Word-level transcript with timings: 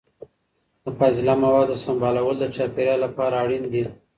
د 0.83 0.85
فاضله 0.97 1.33
موادو 1.43 1.75
سمبالول 1.85 2.35
د 2.39 2.45
چاپیریال 2.55 2.99
لپاره 3.05 3.35
اړین 3.43 3.63
دي. 3.73 3.83